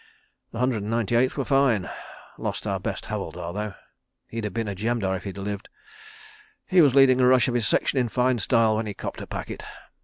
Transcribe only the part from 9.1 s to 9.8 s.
a packet.